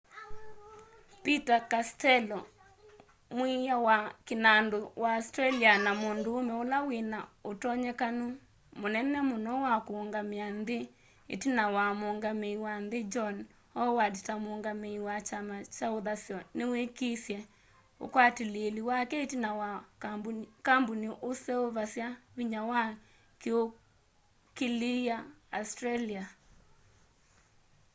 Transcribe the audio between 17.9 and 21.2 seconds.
ũkwatĩlĩĩli wake ĩtina wa kambũni